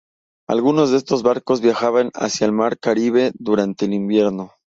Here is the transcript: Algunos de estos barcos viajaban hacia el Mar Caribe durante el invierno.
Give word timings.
Algunos 0.49 0.89
de 0.89 0.97
estos 0.97 1.21
barcos 1.21 1.61
viajaban 1.61 2.09
hacia 2.15 2.45
el 2.47 2.53
Mar 2.53 2.79
Caribe 2.79 3.33
durante 3.35 3.85
el 3.85 3.93
invierno. 3.93 4.49